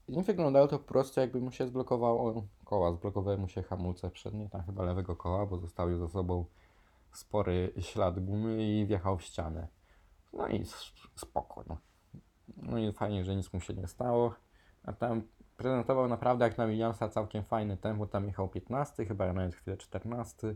I 0.08 0.22
wyglądało 0.22 0.68
to 0.68 0.78
po 0.78 0.84
prostu 0.84 1.20
jakby 1.20 1.40
mu 1.40 1.50
się 1.50 1.66
zblokowało 1.66 2.46
koła, 2.64 2.92
zblokowały 2.92 3.38
mu 3.38 3.48
się 3.48 3.62
hamulce 3.62 4.10
przednie, 4.10 4.48
tam 4.48 4.62
chyba 4.62 4.84
lewego 4.84 5.16
koła, 5.16 5.46
bo 5.46 5.58
zostawił 5.58 5.98
za 5.98 6.08
sobą 6.08 6.44
spory 7.12 7.72
ślad 7.80 8.24
gumy 8.24 8.64
i 8.64 8.86
wjechał 8.86 9.18
w 9.18 9.22
ścianę. 9.22 9.68
No 10.36 10.48
i 10.48 10.60
s- 10.60 10.92
spoko. 11.16 11.64
No. 11.68 11.76
no 12.56 12.78
i 12.78 12.92
fajnie, 12.92 13.24
że 13.24 13.36
nic 13.36 13.52
mu 13.52 13.60
się 13.60 13.74
nie 13.74 13.86
stało. 13.86 14.34
A 14.84 14.92
tam 14.92 15.22
prezentował 15.56 16.08
naprawdę 16.08 16.44
jak 16.44 16.58
na 16.58 16.66
Williamsa 16.66 17.08
całkiem 17.08 17.44
fajne 17.44 17.76
tempo. 17.76 18.06
Tam 18.06 18.26
jechał 18.26 18.48
15, 18.48 19.04
chyba 19.04 19.32
nawet 19.32 19.54
chwilę 19.54 19.76
14. 19.76 20.54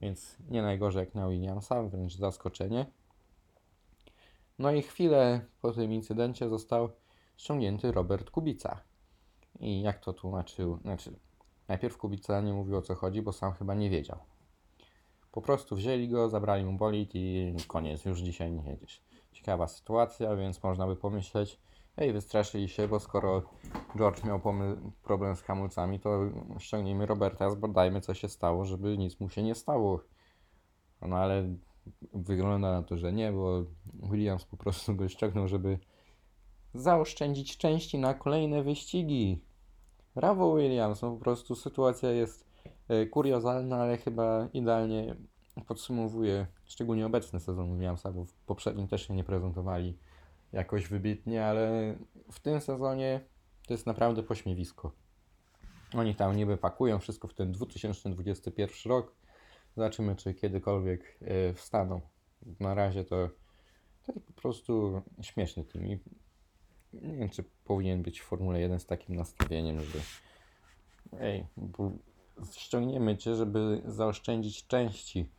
Więc 0.00 0.36
nie 0.50 0.62
najgorzej 0.62 1.00
jak 1.00 1.14
na 1.14 1.28
Williamsa, 1.28 1.82
wręcz 1.82 2.16
zaskoczenie. 2.16 2.86
No 4.58 4.72
i 4.72 4.82
chwilę 4.82 5.40
po 5.62 5.72
tym 5.72 5.92
incydencie 5.92 6.48
został 6.48 6.88
ściągnięty 7.36 7.92
Robert 7.92 8.30
Kubica. 8.30 8.80
I 9.60 9.82
jak 9.82 10.00
to 10.00 10.12
tłumaczył? 10.12 10.76
Znaczy, 10.76 11.18
najpierw 11.68 11.98
Kubica 11.98 12.40
nie 12.40 12.52
mówił 12.52 12.76
o 12.76 12.82
co 12.82 12.94
chodzi, 12.94 13.22
bo 13.22 13.32
sam 13.32 13.52
chyba 13.52 13.74
nie 13.74 13.90
wiedział. 13.90 14.18
Po 15.34 15.42
prostu 15.42 15.76
wzięli 15.76 16.08
go, 16.08 16.28
zabrali 16.28 16.64
mu 16.64 16.72
bolid 16.72 17.10
i 17.14 17.54
koniec, 17.66 18.04
już 18.04 18.20
dzisiaj 18.20 18.52
nie 18.52 18.70
jedziesz. 18.70 19.02
Ciekawa 19.32 19.68
sytuacja, 19.68 20.36
więc 20.36 20.62
można 20.62 20.86
by 20.86 20.96
pomyśleć, 20.96 21.60
ej, 21.96 22.12
wystraszyli 22.12 22.68
się, 22.68 22.88
bo 22.88 23.00
skoro 23.00 23.42
George 23.96 24.24
miał 24.24 24.40
problem 25.02 25.36
z 25.36 25.42
hamulcami, 25.42 26.00
to 26.00 26.20
ściągnijmy 26.58 27.06
Roberta, 27.06 27.50
zbadajmy 27.50 28.00
co 28.00 28.14
się 28.14 28.28
stało, 28.28 28.64
żeby 28.64 28.98
nic 28.98 29.20
mu 29.20 29.28
się 29.28 29.42
nie 29.42 29.54
stało. 29.54 30.00
No 31.02 31.16
ale 31.16 31.54
wygląda 32.12 32.72
na 32.72 32.82
to, 32.82 32.96
że 32.96 33.12
nie, 33.12 33.32
bo 33.32 33.64
Williams 34.10 34.44
po 34.44 34.56
prostu 34.56 34.94
go 34.94 35.08
ściągnął, 35.08 35.48
żeby 35.48 35.78
zaoszczędzić 36.74 37.56
części 37.56 37.98
na 37.98 38.14
kolejne 38.14 38.62
wyścigi. 38.62 39.40
Brawo 40.14 40.56
Williams, 40.56 41.02
no 41.02 41.10
po 41.10 41.18
prostu 41.18 41.54
sytuacja 41.54 42.10
jest 42.10 42.53
kuriozalna, 43.10 43.76
ale 43.76 43.96
chyba 43.96 44.48
idealnie 44.52 45.16
podsumowuje 45.66 46.46
szczególnie 46.64 47.06
obecny 47.06 47.40
sezon 47.40 47.72
Williamsa, 47.72 48.12
bo 48.12 48.24
w 48.24 48.34
poprzednim 48.34 48.88
też 48.88 49.08
się 49.08 49.14
nie 49.14 49.24
prezentowali 49.24 49.98
jakoś 50.52 50.86
wybitnie, 50.86 51.46
ale 51.46 51.94
w 52.32 52.40
tym 52.40 52.60
sezonie 52.60 53.20
to 53.66 53.74
jest 53.74 53.86
naprawdę 53.86 54.22
pośmiewisko. 54.22 54.92
Oni 55.94 56.14
tam 56.14 56.36
niby 56.36 56.56
pakują 56.56 56.98
wszystko 56.98 57.28
w 57.28 57.34
ten 57.34 57.52
2021 57.52 58.92
rok. 58.92 59.14
Zobaczymy, 59.76 60.16
czy 60.16 60.34
kiedykolwiek 60.34 61.18
e, 61.20 61.54
wstaną. 61.54 62.00
Na 62.60 62.74
razie 62.74 63.04
to, 63.04 63.28
to 64.06 64.12
jest 64.12 64.26
po 64.26 64.32
prostu 64.32 65.02
śmieszny 65.22 65.64
team. 65.64 65.86
I 65.86 65.98
nie 66.92 67.16
wiem, 67.16 67.28
czy 67.28 67.44
powinien 67.64 68.02
być 68.02 68.20
w 68.20 68.24
Formule 68.24 68.60
1 68.60 68.80
z 68.80 68.86
takim 68.86 69.16
nastawieniem, 69.16 69.80
że 69.80 69.98
ej, 71.20 71.46
bo 71.56 71.92
ściągniemy 72.52 73.16
cię, 73.16 73.34
żeby 73.34 73.82
zaoszczędzić 73.86 74.66
części. 74.66 75.30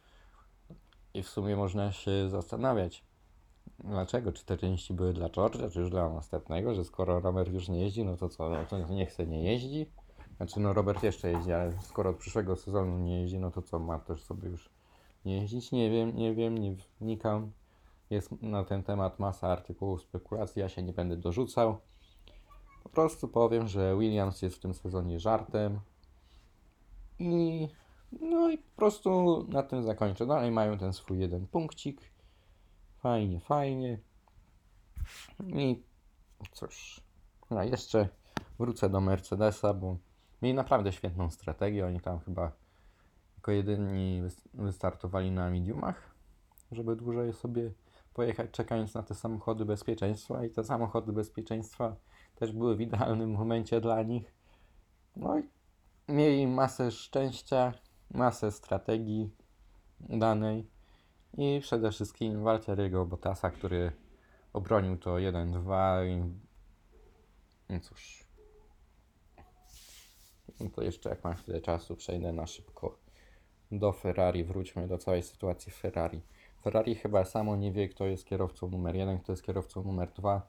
I 1.14 1.24
w 1.24 1.30
sumie 1.30 1.56
można 1.56 1.92
się 1.92 2.30
zastanawiać, 2.30 3.04
dlaczego? 3.80 4.32
Czy 4.32 4.46
te 4.46 4.58
części 4.58 4.94
były 4.94 5.14
dla 5.14 5.28
George'a, 5.28 5.72
czy 5.72 5.80
już 5.80 5.90
dla 5.90 6.10
następnego, 6.10 6.76
że 6.76 6.84
skoro 6.84 7.20
Robert 7.20 7.54
już 7.54 7.70
nie 7.70 7.82
jeździ, 7.82 8.06
no 8.06 8.18
to 8.18 8.30
co, 8.30 8.50
no 8.50 8.66
to 8.70 8.94
nie 8.94 9.06
chce, 9.06 9.28
nie 9.28 9.44
jeździ? 9.44 9.92
Znaczy, 10.38 10.60
no 10.60 10.74
Robert 10.74 11.04
jeszcze 11.04 11.32
jeździ, 11.32 11.54
ale 11.54 11.82
skoro 11.82 12.10
od 12.10 12.18
przyszłego 12.18 12.56
sezonu 12.56 13.00
nie 13.00 13.22
jeździ, 13.22 13.40
no 13.40 13.52
to 13.52 13.62
co, 13.62 13.80
ma 13.80 14.00
też 14.00 14.24
sobie 14.24 14.50
już 14.50 14.70
nie 15.26 15.42
jeździć? 15.42 15.72
Nie 15.72 15.90
wiem, 15.90 16.16
nie 16.16 16.34
wiem, 16.36 16.58
nie 16.58 16.76
wnikam. 17.02 17.52
Jest 18.10 18.42
na 18.42 18.64
ten 18.64 18.84
temat 18.84 19.20
masa 19.20 19.48
artykułów, 19.48 20.02
spekulacji, 20.02 20.60
ja 20.60 20.70
się 20.70 20.84
nie 20.84 20.94
będę 20.94 21.18
dorzucał. 21.18 21.78
Po 22.84 22.90
prostu 22.90 23.28
powiem, 23.28 23.68
że 23.68 23.98
Williams 23.98 24.42
jest 24.42 24.56
w 24.56 24.60
tym 24.60 24.74
sezonie 24.74 25.20
żartem. 25.20 25.80
I 27.20 27.68
no 28.22 28.50
i 28.50 28.58
po 28.58 28.76
prostu 28.76 29.44
na 29.50 29.64
tym 29.64 29.84
zakończę. 29.84 30.26
Dalej 30.26 30.52
mają 30.52 30.78
ten 30.78 30.94
swój 30.94 31.20
jeden 31.20 31.48
punkcik. 31.48 32.02
Fajnie, 32.98 33.40
fajnie. 33.40 34.00
I 35.48 35.84
cóż, 36.52 37.02
no 37.50 37.64
jeszcze 37.64 38.10
wrócę 38.60 38.90
do 38.90 39.02
Mercedesa, 39.02 39.74
bo 39.74 39.98
mieli 40.42 40.56
naprawdę 40.56 40.92
świetną 40.92 41.30
strategię. 41.30 41.86
Oni 41.86 42.00
tam 42.00 42.20
chyba 42.20 42.52
jako 43.38 43.52
jedyni 43.52 44.24
wys- 44.24 44.48
wystartowali 44.54 45.32
na 45.32 45.50
mediumach, 45.50 46.16
żeby 46.72 46.96
dłużej 46.96 47.34
sobie 47.34 47.72
pojechać, 48.14 48.52
czekając 48.52 48.94
na 48.94 49.04
te 49.04 49.16
samochody 49.16 49.66
bezpieczeństwa. 49.66 50.46
I 50.46 50.50
te 50.50 50.64
samochody 50.64 51.14
bezpieczeństwa 51.14 51.96
też 52.36 52.52
były 52.52 52.76
w 52.76 52.82
idealnym 52.82 53.32
momencie 53.32 53.82
dla 53.82 54.04
nich. 54.04 54.34
No 55.16 55.40
i 55.40 55.44
mieli 56.08 56.48
masę 56.48 56.92
szczęścia, 56.92 57.74
masę 58.12 58.52
strategii 58.52 59.30
danej 60.00 60.68
i 61.38 61.60
przede 61.62 61.92
wszystkim 61.92 62.44
Walteriego 62.44 63.06
Bottasa, 63.06 63.50
który 63.50 63.92
obronił 64.54 64.98
to 64.98 65.16
1-2 65.16 66.08
i 66.08 66.24
no 67.70 67.80
cóż. 67.80 68.26
No 70.60 70.70
to 70.70 70.84
jeszcze 70.84 71.10
jak 71.10 71.24
mam 71.24 71.36
chwilę 71.36 71.62
czasu, 71.62 71.96
przejdę 71.96 72.34
na 72.34 72.48
szybko 72.48 72.98
do 73.72 73.92
Ferrari. 73.92 74.44
Wróćmy 74.44 74.88
do 74.88 74.98
całej 74.98 75.24
sytuacji 75.24 75.72
Ferrari. 75.72 76.22
Ferrari 76.64 76.96
chyba 76.96 77.26
samo 77.26 77.56
nie 77.56 77.72
wie, 77.72 77.90
kto 77.90 78.06
jest 78.06 78.26
kierowcą 78.26 78.70
numer 78.70 78.96
1, 78.96 79.20
kto 79.20 79.32
jest 79.32 79.44
kierowcą 79.44 79.84
numer 79.84 80.12
2. 80.12 80.42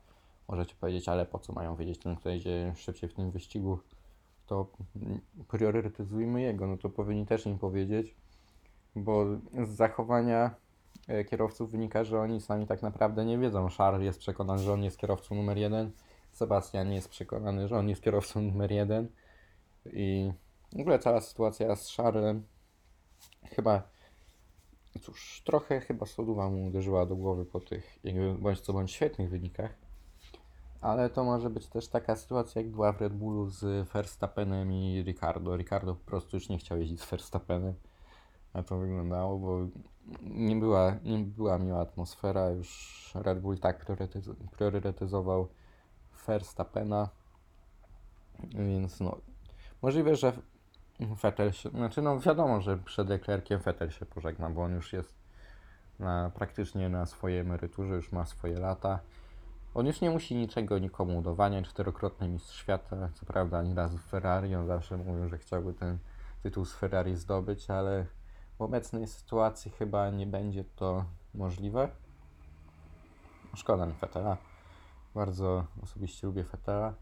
Możecie 0.48 0.74
powiedzieć, 0.74 1.08
ale 1.08 1.26
po 1.26 1.38
co 1.38 1.52
mają 1.52 1.76
wiedzieć 1.76 1.98
ten, 1.98 2.16
kto 2.16 2.28
jedzie 2.28 2.72
szybciej 2.76 3.08
w 3.08 3.14
tym 3.14 3.30
wyścigu? 3.30 3.78
To 4.46 4.66
priorytetyzujmy 5.48 6.42
jego. 6.42 6.66
No 6.66 6.76
to 6.76 6.88
powinni 6.88 7.26
też 7.26 7.46
im 7.46 7.58
powiedzieć, 7.58 8.14
bo 8.96 9.26
z 9.66 9.68
zachowania 9.68 10.54
e, 11.08 11.24
kierowców 11.24 11.70
wynika, 11.70 12.04
że 12.04 12.20
oni 12.20 12.40
sami 12.40 12.66
tak 12.66 12.82
naprawdę 12.82 13.24
nie 13.24 13.38
wiedzą. 13.38 13.68
Charles 13.68 14.02
jest 14.02 14.18
przekonany, 14.18 14.62
że 14.62 14.72
on 14.72 14.82
jest 14.82 14.98
kierowcą 14.98 15.34
numer 15.34 15.58
1. 15.58 15.90
Sebastian 16.32 16.92
jest 16.92 17.08
przekonany, 17.08 17.68
że 17.68 17.78
on 17.78 17.88
jest 17.88 18.02
kierowcą 18.02 18.40
numer 18.40 18.72
1. 18.72 19.08
I 19.92 20.32
w 20.72 20.80
ogóle 20.80 20.98
cała 20.98 21.20
sytuacja 21.20 21.76
z 21.76 21.96
Charlesem 21.96 22.42
chyba, 23.44 23.82
cóż, 25.02 25.42
trochę 25.44 25.80
chyba 25.80 26.06
soduwa 26.06 26.48
mu 26.48 26.66
uderzyła 26.66 27.06
do 27.06 27.16
głowy 27.16 27.44
po 27.44 27.60
tych 27.60 27.98
bądź 28.38 28.60
co 28.60 28.72
bądź 28.72 28.92
świetnych 28.92 29.30
wynikach. 29.30 29.85
Ale 30.80 31.10
to 31.10 31.24
może 31.24 31.50
być 31.50 31.66
też 31.66 31.88
taka 31.88 32.16
sytuacja, 32.16 32.62
jak 32.62 32.70
była 32.70 32.92
w 32.92 33.00
Red 33.00 33.12
Bullu 33.12 33.50
z 33.50 33.88
Verstappenem 33.88 34.72
i 34.72 35.02
Ricardo. 35.06 35.56
Ricardo 35.56 35.94
po 35.94 36.04
prostu 36.04 36.36
już 36.36 36.48
nie 36.48 36.58
chciał 36.58 36.78
jeździć 36.78 37.00
z 37.00 37.10
Verstappenem. 37.10 37.74
A 38.52 38.62
to 38.62 38.78
wyglądało, 38.78 39.38
bo 39.38 39.58
nie 40.22 40.56
była, 40.56 40.94
nie 41.04 41.18
była 41.18 41.58
miła 41.58 41.80
atmosfera. 41.80 42.50
Już 42.50 43.12
Red 43.14 43.40
Bull 43.40 43.58
tak 43.58 43.84
priorytetyz- 43.84 44.34
priorytetyzował 44.56 45.48
Verstappena. 46.26 47.08
Więc 48.54 49.00
no, 49.00 49.16
możliwe, 49.82 50.16
że 50.16 50.32
Vettel 51.00 51.52
się, 51.52 51.70
znaczy 51.70 52.02
no 52.02 52.20
wiadomo, 52.20 52.60
że 52.60 52.78
przed 52.78 53.08
Leclerciem 53.08 53.60
Vettel 53.60 53.90
się 53.90 54.06
pożegna, 54.06 54.50
bo 54.50 54.62
on 54.62 54.74
już 54.74 54.92
jest 54.92 55.14
na, 55.98 56.30
praktycznie 56.34 56.88
na 56.88 57.06
swojej 57.06 57.38
emeryturze, 57.38 57.94
już 57.94 58.12
ma 58.12 58.26
swoje 58.26 58.58
lata. 58.58 59.00
On 59.76 59.86
już 59.86 60.00
nie 60.00 60.10
musi 60.10 60.34
niczego 60.34 60.78
nikomu 60.78 61.18
udowadniać, 61.18 61.68
czterokrotny 61.68 62.28
mistrz 62.28 62.58
świata, 62.58 63.08
co 63.14 63.26
prawda 63.26 63.58
ani 63.58 63.74
razu 63.74 63.98
Ferrari, 63.98 64.54
on 64.54 64.66
zawsze 64.66 64.96
mówił, 64.96 65.28
że 65.28 65.38
chciałby 65.38 65.74
ten 65.74 65.98
tytuł 66.42 66.64
z 66.64 66.74
Ferrari 66.74 67.16
zdobyć, 67.16 67.70
ale 67.70 68.06
w 68.58 68.62
obecnej 68.62 69.06
sytuacji 69.06 69.70
chyba 69.70 70.10
nie 70.10 70.26
będzie 70.26 70.64
to 70.64 71.04
możliwe. 71.34 71.88
Szkoda 73.54 73.86
mi 73.86 73.92
Fetela. 73.92 74.36
Bardzo 75.14 75.64
osobiście 75.82 76.26
lubię 76.26 76.44
Fetela. 76.44 76.94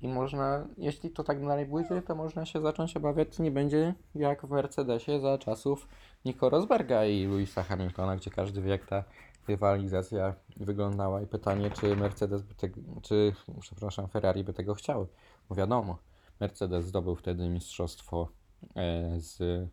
I 0.00 0.08
można, 0.08 0.66
jeśli 0.76 1.10
to 1.10 1.24
tak 1.24 1.46
dalej 1.46 1.66
pójdzie, 1.66 2.02
to 2.02 2.14
można 2.14 2.46
się 2.46 2.60
zacząć 2.60 2.96
obawiać, 2.96 3.28
czy 3.28 3.42
nie 3.42 3.50
będzie 3.50 3.94
jak 4.14 4.46
w 4.46 4.50
Mercedesie 4.50 5.20
za 5.20 5.38
czasów 5.38 5.88
Nico 6.24 6.50
Rosberga 6.50 7.04
i 7.04 7.26
Louisa 7.26 7.62
Hamiltona, 7.62 8.16
gdzie 8.16 8.30
każdy 8.30 8.62
wie, 8.62 8.70
jak 8.70 8.86
ta 8.86 9.04
rywalizacja 9.50 10.34
wyglądała 10.56 11.22
i 11.22 11.26
pytanie, 11.26 11.70
czy 11.70 11.96
Mercedes 11.96 12.42
by 12.42 12.54
tego, 12.54 12.80
czy, 13.02 13.32
przepraszam, 13.60 14.08
Ferrari 14.08 14.44
by 14.44 14.52
tego 14.52 14.74
chciały. 14.74 15.06
Bo 15.48 15.54
wiadomo, 15.54 15.98
Mercedes 16.40 16.84
zdobył 16.84 17.16
wtedy 17.16 17.48
mistrzostwo 17.48 18.28
e, 18.76 19.20
z, 19.20 19.68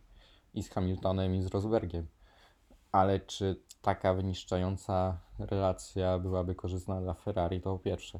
i 0.53 0.63
z 0.63 0.69
Hamiltonem 0.69 1.35
i 1.35 1.41
z 1.41 1.47
Rosbergiem. 1.47 2.07
Ale 2.91 3.19
czy 3.19 3.61
taka 3.81 4.13
wyniszczająca 4.13 5.19
relacja 5.39 6.19
byłaby 6.19 6.55
korzystna 6.55 7.01
dla 7.01 7.13
Ferrari, 7.13 7.61
to 7.61 7.77
po 7.77 7.83
pierwsze. 7.83 8.19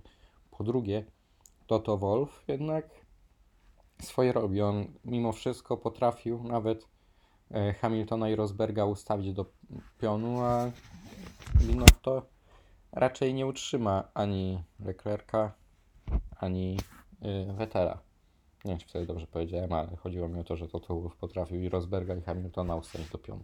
Po 0.52 0.64
drugie, 0.64 1.06
Toto 1.68 1.98
Wolf 1.98 2.44
jednak 2.48 2.90
swoje 4.02 4.32
robi. 4.32 4.62
On 4.62 4.88
mimo 5.06 5.32
wszystko 5.32 5.78
potrafił 5.78 6.44
nawet 6.44 6.88
e, 7.52 7.74
Hamiltona 7.74 8.30
i 8.30 8.36
Rosberga 8.36 8.86
ustawić 8.86 9.34
do 9.34 9.46
pionu, 10.00 10.42
a 10.42 10.72
Binotto 11.60 12.02
to 12.02 12.28
raczej 12.92 13.34
nie 13.34 13.46
utrzyma 13.46 14.04
ani 14.14 14.64
Leclerca, 14.80 15.52
ani 16.40 16.78
y, 17.50 17.54
Vettela. 17.54 18.00
Nie 18.66 18.72
wiem, 18.72 18.80
czy 18.80 18.88
wtedy 18.88 19.06
dobrze 19.06 19.28
powiedziałem, 19.28 19.74
ale 19.74 19.96
chodziło 19.96 20.30
mi 20.30 20.40
o 20.40 20.44
to, 20.44 20.56
że 20.56 20.68
Toto 20.68 20.96
Wolff 20.96 21.16
potrafił 21.16 21.62
i 21.62 21.70
Rosberga 21.70 22.16
i 22.16 22.22
Hamiltona 22.22 22.82
pionu. 23.24 23.44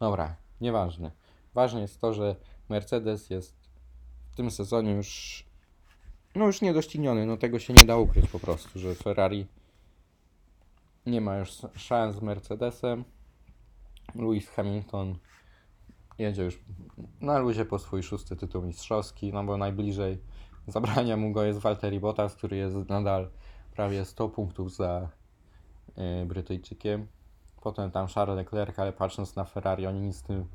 Dobra, 0.00 0.36
nieważne. 0.60 1.10
Ważne 1.54 1.80
jest 1.80 2.00
to, 2.00 2.12
że 2.12 2.36
Mercedes 2.68 3.30
jest 3.30 3.56
w 4.32 4.36
tym 4.36 4.50
sezonie 4.50 4.92
już 4.92 5.44
no 6.34 6.46
już 6.46 6.60
niedościgniony, 6.60 7.26
no 7.26 7.36
tego 7.36 7.58
się 7.58 7.74
nie 7.74 7.84
da 7.84 7.96
ukryć 7.96 8.28
po 8.28 8.38
prostu, 8.38 8.78
że 8.78 8.94
Ferrari 8.94 9.46
nie 11.06 11.20
ma 11.20 11.36
już 11.38 11.50
szans 11.76 12.16
z 12.16 12.20
Mercedesem. 12.20 13.04
Lewis 14.14 14.48
Hamilton 14.48 15.18
jedzie 16.18 16.44
już 16.44 16.58
na 17.20 17.38
luzie 17.38 17.64
po 17.64 17.78
swój 17.78 18.02
szósty 18.02 18.36
tytuł 18.36 18.62
mistrzowski, 18.62 19.32
no 19.32 19.44
bo 19.44 19.56
najbliżej 19.56 20.18
zabrania 20.66 21.16
mu 21.16 21.32
go 21.32 21.42
jest 21.42 21.58
Valtteri 21.58 22.00
Bottas, 22.00 22.34
który 22.34 22.56
jest 22.56 22.76
nadal 22.88 23.30
prawie 23.72 24.04
100 24.04 24.28
punktów 24.28 24.76
za 24.76 25.08
y, 26.22 26.26
Brytyjczykiem. 26.26 27.06
Potem 27.60 27.90
tam 27.90 28.06
Charles 28.06 28.36
Leclerc, 28.36 28.78
ale 28.78 28.92
patrząc 28.92 29.36
na 29.36 29.44
Ferrari, 29.44 29.86
oni 29.86 30.00
nic 30.00 30.16
z 30.16 30.22
tym, 30.22 30.48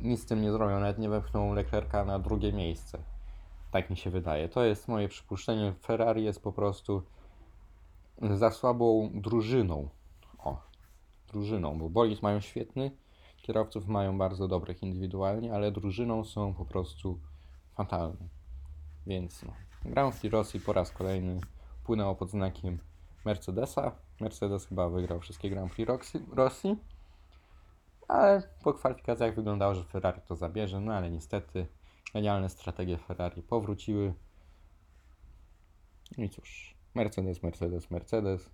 nic 0.00 0.22
z 0.22 0.26
tym 0.26 0.42
nie 0.42 0.52
zrobią, 0.52 0.80
nawet 0.80 0.98
nie 0.98 1.08
wepchną 1.08 1.54
Leclerca 1.54 2.04
na 2.04 2.18
drugie 2.18 2.52
miejsce. 2.52 2.98
Tak 3.70 3.90
mi 3.90 3.96
się 3.96 4.10
wydaje. 4.10 4.48
To 4.48 4.64
jest 4.64 4.88
moje 4.88 5.08
przypuszczenie. 5.08 5.72
Ferrari 5.82 6.24
jest 6.24 6.42
po 6.42 6.52
prostu 6.52 7.02
za 8.20 8.50
słabą 8.50 9.10
drużyną. 9.14 9.88
O, 10.38 10.62
drużyną, 11.28 11.78
bo 11.78 11.90
bolid 11.90 12.22
mają 12.22 12.40
świetny, 12.40 12.90
kierowców 13.42 13.86
mają 13.86 14.18
bardzo 14.18 14.48
dobrych 14.48 14.82
indywidualnie, 14.82 15.54
ale 15.54 15.72
drużyną 15.72 16.24
są 16.24 16.54
po 16.54 16.64
prostu 16.64 17.20
fatalne. 17.74 18.28
Więc 19.06 19.42
no, 19.42 19.52
Grand 19.84 20.14
Prix 20.14 20.32
Rosji 20.32 20.60
po 20.60 20.72
raz 20.72 20.90
kolejny 20.90 21.40
płynęło 21.84 22.14
pod 22.14 22.30
znakiem 22.30 22.78
Mercedesa. 23.24 23.92
Mercedes 24.20 24.66
chyba 24.66 24.88
wygrał 24.88 25.20
wszystkie 25.20 25.50
Grand 25.50 25.72
Prix 25.72 25.90
Roxy- 25.90 26.34
Rosji. 26.34 26.76
Ale 28.08 28.42
po 28.64 28.72
kwalifikacjach 28.72 29.34
wyglądało, 29.34 29.74
że 29.74 29.84
Ferrari 29.84 30.20
to 30.28 30.36
zabierze, 30.36 30.80
no 30.80 30.94
ale 30.94 31.10
niestety 31.10 31.66
genialne 32.14 32.48
strategie 32.48 32.98
Ferrari 32.98 33.42
powróciły. 33.42 34.14
No 36.18 36.24
i 36.24 36.28
cóż, 36.28 36.74
Mercedes, 36.94 37.42
Mercedes, 37.42 37.90
Mercedes. 37.90 38.50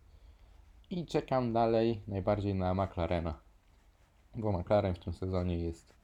I 0.91 1.07
czekam 1.07 1.53
dalej 1.53 2.03
najbardziej 2.09 2.55
na 2.55 2.75
McLarena. 2.75 3.46
Bo 4.37 4.53
McLaren 4.53 4.95
w 4.95 4.99
tym 4.99 5.13
sezonie 5.13 5.59
jest 5.59 5.95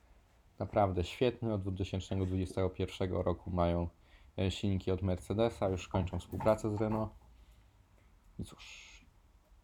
naprawdę 0.58 1.04
świetny. 1.04 1.54
Od 1.54 1.62
2021 1.62 3.12
roku 3.12 3.50
mają 3.50 3.88
e, 4.38 4.50
silniki 4.50 4.90
od 4.90 5.02
Mercedesa, 5.02 5.68
już 5.68 5.88
kończą 5.88 6.18
współpracę 6.18 6.76
z 6.76 6.80
Renault. 6.80 7.10
I 8.38 8.44
cóż, 8.44 9.06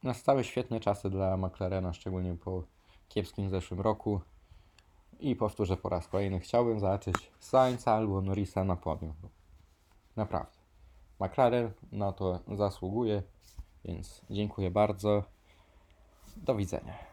nastały 0.02 0.44
świetne 0.44 0.80
czasy 0.80 1.10
dla 1.10 1.36
McLarena, 1.36 1.92
szczególnie 1.92 2.34
po 2.34 2.62
kiepskim 3.08 3.50
zeszłym 3.50 3.80
roku. 3.80 4.20
I 5.20 5.36
powtórzę 5.36 5.76
po 5.76 5.88
raz 5.88 6.08
kolejny, 6.08 6.40
chciałbym 6.40 6.80
zobaczyć 6.80 7.32
Sainza 7.40 7.92
albo 7.92 8.22
Norrisa 8.22 8.64
na 8.64 8.76
podium. 8.76 9.14
Naprawdę. 10.16 10.58
McLaren 11.20 11.70
na 11.92 12.12
to 12.12 12.40
zasługuje, 12.56 13.22
więc 13.84 14.22
dziękuję 14.30 14.70
bardzo. 14.70 15.22
Do 16.36 16.54
widzenia. 16.54 17.07